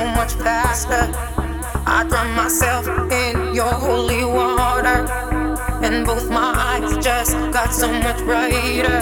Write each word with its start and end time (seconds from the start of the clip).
so 0.00 0.06
much 0.14 0.32
faster. 0.34 1.04
I 1.86 2.06
drown 2.08 2.34
myself 2.34 2.86
in 3.12 3.54
your 3.54 3.74
holy 3.86 4.24
water, 4.24 4.98
and 5.84 6.06
both 6.06 6.30
my 6.30 6.52
eyes 6.68 7.04
just 7.04 7.32
got 7.52 7.70
so 7.74 7.88
much 7.92 8.18
brighter. 8.24 9.00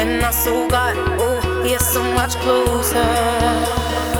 And 0.00 0.20
my 0.22 0.30
soul 0.30 0.68
got 0.68 0.94
oh, 0.96 1.64
yeah, 1.66 1.78
so 1.78 2.02
much 2.14 2.34
closer. 2.44 4.11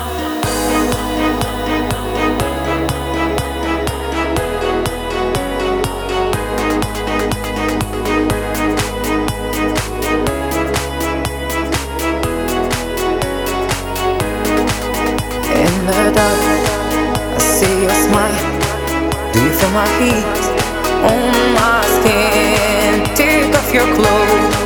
Do 19.33 19.41
you 19.45 19.53
feel 19.59 19.71
my 19.71 19.89
heat 19.99 20.63
on 21.03 21.55
my 21.55 21.83
skin. 21.97 23.03
Take 23.17 23.55
off 23.59 23.73
your 23.73 23.89
clothes, 23.97 24.57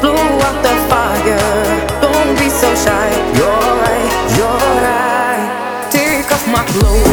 blow 0.00 0.14
out 0.46 0.58
the 0.66 0.74
fire. 0.88 2.00
Don't 2.00 2.38
be 2.38 2.48
so 2.48 2.68
shy. 2.84 3.08
You're 3.38 3.70
right, 3.84 4.12
you're 4.38 4.70
right. 4.86 5.88
Take 5.90 6.30
off 6.32 6.46
my 6.48 6.64
clothes. 6.72 7.11